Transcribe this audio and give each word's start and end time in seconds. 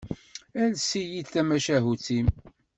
Ales-iyi-d 0.63 1.27
tamacahut-im. 1.33 2.27